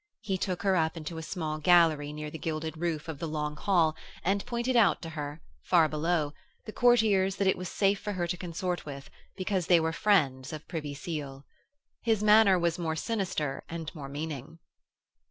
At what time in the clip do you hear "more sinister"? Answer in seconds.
12.79-13.63